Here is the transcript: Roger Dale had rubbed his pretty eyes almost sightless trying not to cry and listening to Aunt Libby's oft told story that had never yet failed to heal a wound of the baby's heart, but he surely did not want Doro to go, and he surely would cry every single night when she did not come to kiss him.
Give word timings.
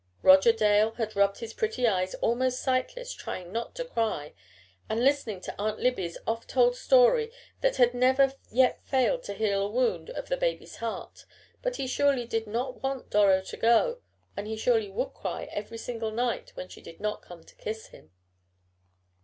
Roger 0.23 0.51
Dale 0.51 0.93
had 0.93 1.15
rubbed 1.15 1.41
his 1.41 1.53
pretty 1.53 1.85
eyes 1.85 2.15
almost 2.15 2.59
sightless 2.59 3.13
trying 3.13 3.51
not 3.51 3.75
to 3.75 3.85
cry 3.85 4.33
and 4.89 5.03
listening 5.03 5.39
to 5.41 5.53
Aunt 5.59 5.77
Libby's 5.79 6.17
oft 6.25 6.49
told 6.49 6.75
story 6.75 7.31
that 7.59 7.75
had 7.75 7.93
never 7.93 8.33
yet 8.49 8.83
failed 8.83 9.21
to 9.25 9.35
heal 9.35 9.67
a 9.67 9.69
wound 9.69 10.09
of 10.09 10.27
the 10.27 10.37
baby's 10.37 10.77
heart, 10.77 11.23
but 11.61 11.75
he 11.75 11.85
surely 11.85 12.25
did 12.25 12.47
not 12.47 12.81
want 12.81 13.11
Doro 13.11 13.41
to 13.43 13.57
go, 13.57 14.01
and 14.35 14.47
he 14.47 14.57
surely 14.57 14.89
would 14.89 15.09
cry 15.13 15.43
every 15.51 15.77
single 15.77 16.09
night 16.09 16.49
when 16.55 16.67
she 16.67 16.81
did 16.81 16.99
not 16.99 17.21
come 17.21 17.43
to 17.43 17.53
kiss 17.53 17.89
him. 17.89 18.09